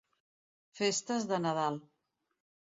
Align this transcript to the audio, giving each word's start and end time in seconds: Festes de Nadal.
Festes 0.79 1.29
de 1.33 1.41
Nadal. 1.45 1.81